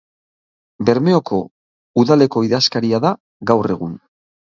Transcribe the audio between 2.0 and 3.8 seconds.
Udaleko idazkaria da gaur